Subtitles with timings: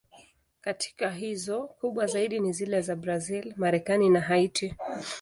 [0.61, 4.75] Katika hizo, kubwa zaidi ni zile za Brazil, Marekani na Haiti.